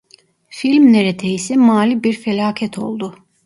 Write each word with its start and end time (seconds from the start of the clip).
Film 0.49 0.89
neredeyse 0.93 1.55
mali 1.57 2.03
bir 2.03 2.13
felaket 2.13 2.77
oldu. 2.79 3.15